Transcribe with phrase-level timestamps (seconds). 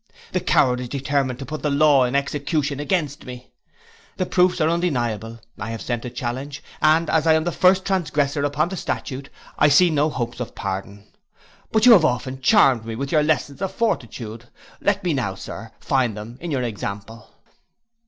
[0.31, 3.51] The coward is determined to put the law in execution against me,
[4.17, 7.85] the proofs are undeniable, I have sent a challenge, and as I am the first
[7.85, 9.29] transgressor upon the statute,
[9.59, 11.05] I see no hopes of pardon.
[11.71, 14.45] But you have often charmed me with your lessons of fortitude,
[14.81, 17.29] let me now, Sir, find them in your example.